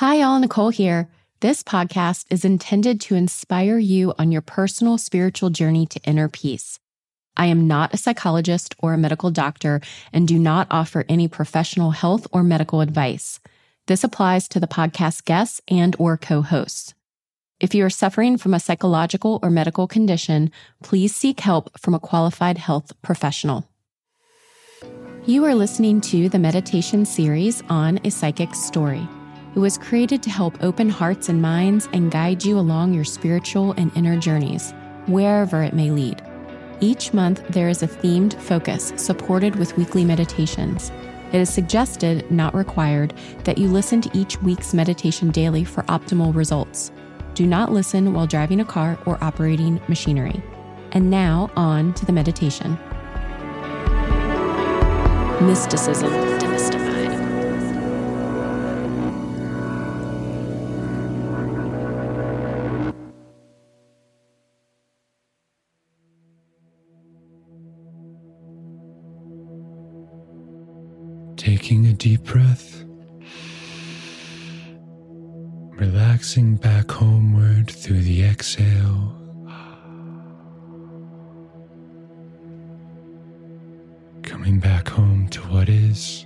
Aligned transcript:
Hi, 0.00 0.22
all. 0.22 0.40
Nicole 0.40 0.70
here. 0.70 1.10
This 1.40 1.62
podcast 1.62 2.24
is 2.30 2.42
intended 2.42 3.02
to 3.02 3.16
inspire 3.16 3.76
you 3.76 4.14
on 4.18 4.32
your 4.32 4.40
personal 4.40 4.96
spiritual 4.96 5.50
journey 5.50 5.84
to 5.84 6.00
inner 6.04 6.26
peace. 6.26 6.80
I 7.36 7.48
am 7.48 7.66
not 7.66 7.92
a 7.92 7.98
psychologist 7.98 8.74
or 8.78 8.94
a 8.94 8.96
medical 8.96 9.30
doctor 9.30 9.82
and 10.10 10.26
do 10.26 10.38
not 10.38 10.68
offer 10.70 11.04
any 11.06 11.28
professional 11.28 11.90
health 11.90 12.26
or 12.32 12.42
medical 12.42 12.80
advice. 12.80 13.40
This 13.88 14.02
applies 14.02 14.48
to 14.48 14.58
the 14.58 14.66
podcast 14.66 15.26
guests 15.26 15.60
and 15.68 15.94
or 15.98 16.16
co-hosts. 16.16 16.94
If 17.60 17.74
you 17.74 17.84
are 17.84 17.90
suffering 17.90 18.38
from 18.38 18.54
a 18.54 18.60
psychological 18.60 19.38
or 19.42 19.50
medical 19.50 19.86
condition, 19.86 20.50
please 20.82 21.14
seek 21.14 21.40
help 21.40 21.78
from 21.78 21.92
a 21.92 22.00
qualified 22.00 22.56
health 22.56 22.94
professional. 23.02 23.68
You 25.26 25.44
are 25.44 25.54
listening 25.54 26.00
to 26.00 26.30
the 26.30 26.38
meditation 26.38 27.04
series 27.04 27.62
on 27.68 28.00
a 28.02 28.10
psychic 28.10 28.54
story. 28.54 29.06
It 29.52 29.58
was 29.58 29.76
created 29.76 30.22
to 30.22 30.30
help 30.30 30.62
open 30.62 30.88
hearts 30.88 31.28
and 31.28 31.42
minds 31.42 31.88
and 31.92 32.10
guide 32.10 32.44
you 32.44 32.56
along 32.56 32.94
your 32.94 33.04
spiritual 33.04 33.72
and 33.72 33.90
inner 33.96 34.16
journeys, 34.16 34.72
wherever 35.06 35.64
it 35.64 35.74
may 35.74 35.90
lead. 35.90 36.22
Each 36.80 37.12
month, 37.12 37.42
there 37.48 37.68
is 37.68 37.82
a 37.82 37.88
themed 37.88 38.40
focus 38.40 38.92
supported 38.94 39.56
with 39.56 39.76
weekly 39.76 40.04
meditations. 40.04 40.92
It 41.32 41.40
is 41.40 41.52
suggested, 41.52 42.30
not 42.30 42.54
required, 42.54 43.12
that 43.42 43.58
you 43.58 43.66
listen 43.66 44.00
to 44.02 44.10
each 44.16 44.40
week's 44.40 44.72
meditation 44.72 45.32
daily 45.32 45.64
for 45.64 45.82
optimal 45.84 46.32
results. 46.32 46.92
Do 47.34 47.44
not 47.44 47.72
listen 47.72 48.14
while 48.14 48.28
driving 48.28 48.60
a 48.60 48.64
car 48.64 48.98
or 49.04 49.22
operating 49.22 49.80
machinery. 49.88 50.40
And 50.92 51.10
now, 51.10 51.50
on 51.56 51.92
to 51.94 52.06
the 52.06 52.12
meditation. 52.12 52.78
Mysticism 55.44 56.49
Taking 71.56 71.86
a 71.86 71.92
deep 71.92 72.22
breath, 72.22 72.84
relaxing 75.72 76.54
back 76.54 76.88
homeward 76.88 77.68
through 77.68 78.02
the 78.02 78.22
exhale. 78.22 79.16
Coming 84.22 84.60
back 84.60 84.88
home 84.88 85.26
to 85.30 85.40
what 85.48 85.68
is. 85.68 86.24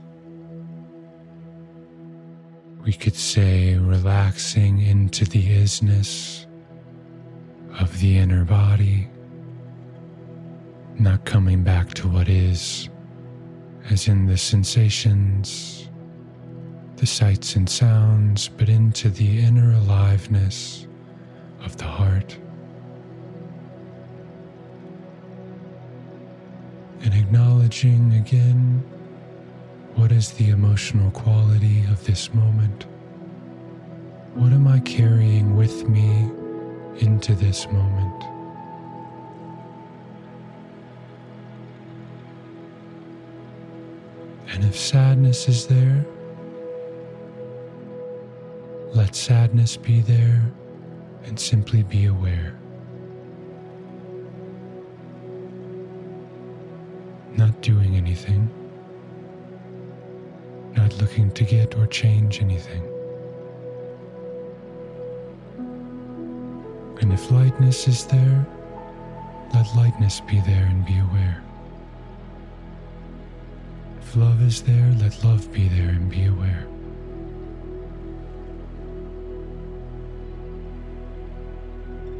We 2.85 2.93
could 2.93 3.17
say 3.17 3.79
relaxing 3.79 4.83
into 4.83 5.25
the 5.25 5.43
isness 5.43 6.45
of 7.81 7.99
the 7.99 8.19
inner 8.19 8.45
body, 8.45 9.09
not 10.99 11.25
coming 11.25 11.63
back 11.63 11.95
to 11.95 12.09
what 12.09 12.29
is 12.29 12.91
as 13.91 14.09
in 14.09 14.27
the 14.27 14.39
sensations, 14.39 15.89
the 16.97 17.07
sights 17.07 17.57
and 17.57 17.69
sounds, 17.69 18.49
but 18.49 18.69
into 18.69 19.11
the 19.11 19.41
inner 19.41 19.73
aliveness 19.73 20.87
of 21.65 21.77
the 21.77 21.85
heart. 21.85 22.39
And 27.03 27.13
acknowledging 27.13 28.15
again 28.15 28.83
what 29.97 30.11
is 30.11 30.33
the 30.33 30.51
emotional 30.51 31.11
quality 31.13 31.85
of 31.91 32.05
this 32.05 32.33
moment? 32.35 32.87
What 34.35 34.53
am 34.53 34.67
I 34.67 34.81
carrying 34.81 35.55
with 35.57 35.89
me 35.89 36.31
into 36.99 37.35
this 37.35 37.67
moment? 37.69 38.34
And 44.55 44.63
if 44.63 44.79
sadness 44.79 45.49
is 45.49 45.67
there, 45.67 46.07
let 48.95 49.17
sadness 49.17 49.77
be 49.77 50.01
there 50.01 50.45
and 51.25 51.39
simply 51.39 51.83
be 51.83 52.05
aware. 52.05 52.57
Not 57.37 57.61
doing 57.63 57.97
anything, 57.97 58.49
not 60.77 60.97
looking 60.99 61.33
to 61.33 61.43
get 61.43 61.77
or 61.77 61.89
change 61.89 62.41
anything. 62.41 62.85
And 67.01 67.13
if 67.13 67.29
lightness 67.33 67.89
is 67.89 68.07
there, 68.07 68.47
let 69.53 69.67
lightness 69.75 70.21
be 70.21 70.41
there 70.43 70.67
and 70.67 70.87
be 70.87 70.97
aware 71.01 71.43
love 74.17 74.43
is 74.43 74.63
there, 74.63 74.93
let 75.01 75.25
love 75.25 75.53
be 75.53 75.69
there 75.69 75.89
and 75.89 76.09
be 76.09 76.27
aware. 76.27 76.67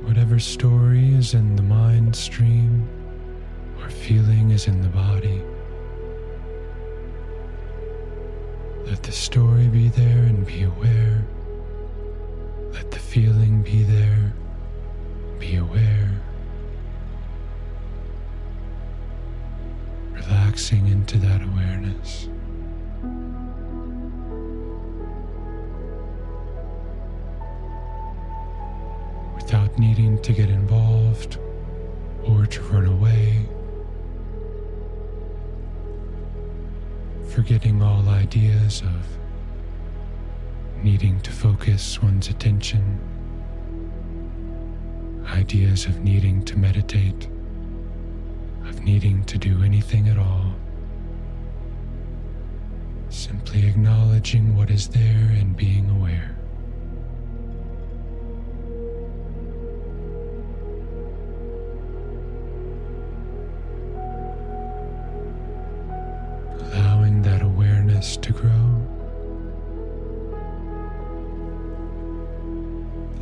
Whatever 0.07 0.39
story 0.39 1.15
is 1.15 1.35
in 1.35 1.57
the 1.57 1.63
mind 1.63 2.17
stream 2.17 2.89
or 3.81 3.89
feeling 3.89 4.51
is 4.51 4.67
in 4.67 4.81
the 4.83 4.89
body, 4.89 5.43
let 8.87 9.03
the 9.03 9.13
story 9.13 9.69
be 9.69 9.89
there 9.89 10.25
and 10.25 10.45
be 10.47 10.65
aware. 10.65 11.25
Let 12.73 12.91
the 12.91 12.99
feeling 12.99 13.63
be 13.63 13.85
there, 13.85 14.35
be 15.39 15.57
aware. 15.57 16.24
Relaxing 20.55 20.87
into 20.87 21.19
that 21.19 21.43
awareness. 21.43 22.29
Without 29.35 29.77
needing 29.81 30.23
to 30.23 30.33
get 30.33 30.49
involved 30.49 31.39
or 32.23 32.47
to 32.47 32.63
run 32.63 32.87
away, 32.87 33.49
forgetting 37.35 37.83
all 37.83 38.09
ideas 38.09 38.83
of 38.83 39.09
needing 40.85 41.19
to 41.23 41.33
focus 41.33 42.01
one's 42.01 42.29
attention, 42.29 43.01
ideas 45.27 45.87
of 45.87 45.99
needing 46.05 46.45
to 46.45 46.57
meditate 46.57 47.29
needing 48.85 49.25
to 49.25 49.39
do 49.39 49.63
anything 49.63 50.09
at 50.09 50.19
all. 50.19 50.53
Simply 53.09 53.67
acknowledging 53.67 54.55
what 54.55 54.71
is 54.71 54.89
there 54.89 55.31
and 55.39 55.57
being 55.57 55.89
aware. 55.89 56.37
Allowing 66.61 67.23
that 67.23 67.41
awareness 67.41 68.19
to 68.19 68.33
grow. 68.33 68.51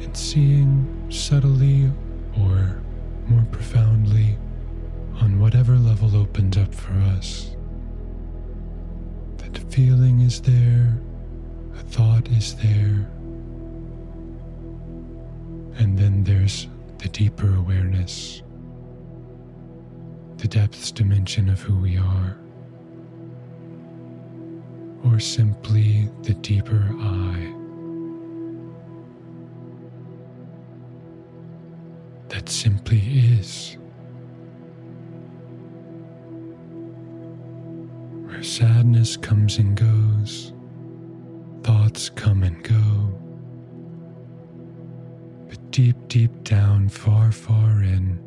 And 0.01 0.17
seeing 0.17 1.07
subtly 1.09 1.93
for 6.83 6.93
us. 7.17 7.57
That 9.39 9.57
feeling 9.73 10.21
is 10.21 10.41
there, 10.41 10.99
a 11.75 11.83
thought 11.83 12.29
is 12.29 12.55
there, 12.57 13.09
And 15.79 15.99
then 15.99 16.23
there's 16.23 16.69
the 16.99 17.09
deeper 17.09 17.57
awareness, 17.57 18.43
the 20.37 20.47
depths 20.49 20.93
dimension 20.93 21.49
of 21.49 21.61
who 21.61 21.77
we 21.77 21.97
are, 21.97 22.37
or 25.05 25.19
simply 25.19 26.09
the 26.23 26.35
deeper 26.35 26.89
I. 27.01 27.53
That 32.29 32.49
simply 32.49 33.01
is. 33.01 33.77
Sadness 38.53 39.17
comes 39.17 39.59
and 39.59 39.77
goes, 39.77 40.53
thoughts 41.63 42.11
come 42.11 42.43
and 42.43 42.63
go 42.65 43.13
But 45.49 45.71
deep, 45.71 45.97
deep 46.09 46.45
down, 46.45 46.89
far, 46.89 47.33
far 47.33 47.83
in, 47.83 48.21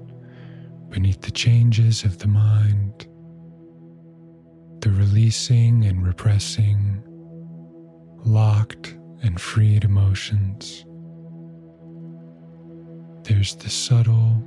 beneath 0.90 1.22
the 1.22 1.32
changes 1.32 2.04
of 2.04 2.20
the 2.20 2.28
mind, 2.28 3.08
the 4.82 4.92
releasing 4.92 5.86
and 5.86 6.06
repressing, 6.06 7.04
locked 8.26 8.96
and 9.24 9.42
freed 9.42 9.84
emotions. 9.86 10.86
There's 13.24 13.56
the 13.56 13.70
subtle 13.72 14.44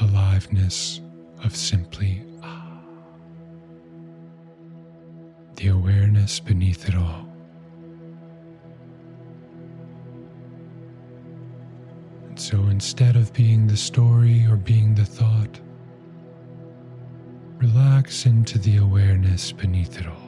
aliveness 0.00 1.02
of 1.44 1.56
simply 1.56 2.24
awareness 5.68 6.40
beneath 6.40 6.88
it 6.88 6.94
all. 6.94 7.26
And 12.28 12.38
so 12.38 12.58
instead 12.64 13.16
of 13.16 13.32
being 13.32 13.66
the 13.66 13.76
story 13.76 14.46
or 14.46 14.56
being 14.56 14.94
the 14.94 15.04
thought, 15.04 15.60
relax 17.58 18.26
into 18.26 18.58
the 18.58 18.76
awareness 18.76 19.52
beneath 19.52 19.98
it 19.98 20.06
all. 20.06 20.25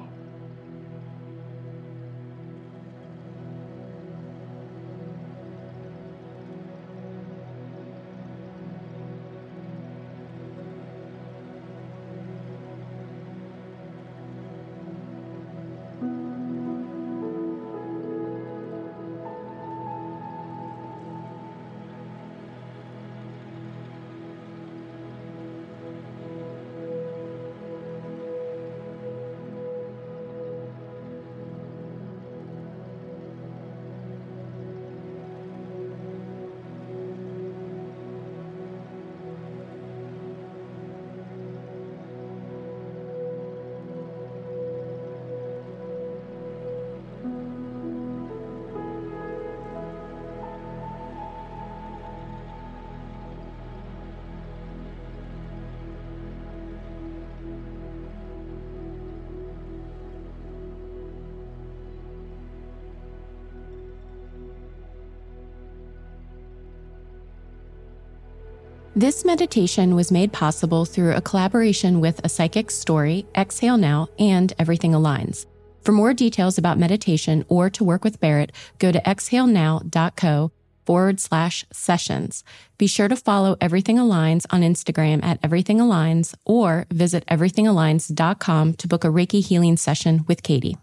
This 68.99 69.25
meditation 69.25 69.95
was 69.95 70.11
made 70.11 70.33
possible 70.33 70.85
through 70.85 71.12
a 71.12 71.21
collaboration 71.21 72.00
with 72.00 72.21
A 72.25 72.29
Psychic 72.29 72.69
Story, 72.69 73.27
Exhale 73.37 73.77
Now, 73.77 74.09
and 74.19 74.53
Everything 74.59 74.91
Aligns. 74.91 75.47
For 75.83 75.93
more 75.93 76.12
details 76.12 76.59
about 76.59 76.81
meditation 76.81 77.45
or 77.47 77.71
to 77.71 77.85
work 77.85 78.03
with 78.03 78.19
Barrett, 78.19 78.50
go 78.81 78.91
to 78.91 79.00
exhalenow.co 79.03 80.50
forward 80.85 81.21
slash 81.21 81.65
sessions. 81.73 82.43
Be 82.77 82.89
sure 82.89 83.06
to 83.06 83.15
follow 83.15 83.56
Everything 83.61 83.99
Aligns 83.99 84.47
on 84.50 84.62
Instagram 84.62 85.23
at 85.23 85.39
Everything 85.45 85.79
Aligns 85.79 86.35
or 86.45 86.87
visit 86.91 87.25
everythingaligns.com 87.27 88.75
to 88.75 88.89
book 88.89 89.05
a 89.05 89.15
Reiki 89.15 89.47
healing 89.47 89.77
session 89.77 90.25
with 90.27 90.43
Katie. 90.43 90.77